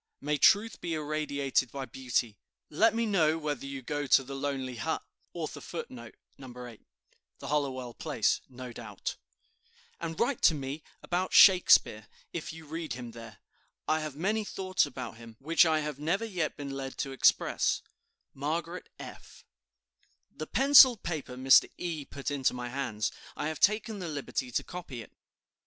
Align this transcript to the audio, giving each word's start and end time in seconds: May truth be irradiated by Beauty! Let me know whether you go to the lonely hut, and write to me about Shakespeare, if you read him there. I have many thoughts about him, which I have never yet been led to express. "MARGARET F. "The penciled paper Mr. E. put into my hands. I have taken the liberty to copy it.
May 0.19 0.35
truth 0.39 0.81
be 0.81 0.95
irradiated 0.95 1.71
by 1.71 1.85
Beauty! 1.85 2.35
Let 2.71 2.95
me 2.95 3.05
know 3.05 3.37
whether 3.37 3.67
you 3.67 3.83
go 3.83 4.07
to 4.07 4.23
the 4.23 4.33
lonely 4.33 4.77
hut, 4.77 5.03
and 5.35 6.59
write 10.17 10.41
to 10.41 10.53
me 10.55 10.83
about 11.03 11.33
Shakespeare, 11.33 12.07
if 12.33 12.51
you 12.51 12.65
read 12.65 12.93
him 12.93 13.11
there. 13.11 13.37
I 13.87 13.99
have 13.99 14.15
many 14.15 14.43
thoughts 14.43 14.87
about 14.87 15.17
him, 15.17 15.35
which 15.37 15.67
I 15.67 15.81
have 15.81 15.99
never 15.99 16.25
yet 16.25 16.57
been 16.57 16.71
led 16.71 16.97
to 16.97 17.11
express. 17.11 17.83
"MARGARET 18.33 18.89
F. 18.97 19.45
"The 20.35 20.47
penciled 20.47 21.03
paper 21.03 21.37
Mr. 21.37 21.69
E. 21.77 22.05
put 22.05 22.31
into 22.31 22.55
my 22.55 22.69
hands. 22.69 23.11
I 23.35 23.49
have 23.49 23.59
taken 23.59 23.99
the 23.99 24.07
liberty 24.09 24.49
to 24.49 24.63
copy 24.63 25.03
it. 25.03 25.11